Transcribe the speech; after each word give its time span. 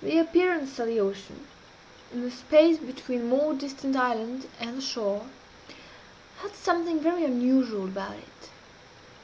The 0.00 0.16
appearance 0.16 0.78
of 0.78 0.86
the 0.86 1.00
ocean, 1.00 1.48
in 2.12 2.22
the 2.22 2.30
space 2.30 2.78
between 2.78 3.22
the 3.28 3.36
more 3.36 3.52
distant 3.52 3.96
island 3.96 4.48
and 4.60 4.78
the 4.78 4.80
shore, 4.80 5.26
had 6.38 6.54
something 6.54 7.00
very 7.00 7.24
unusual 7.24 7.86
about 7.86 8.14
it. 8.14 8.50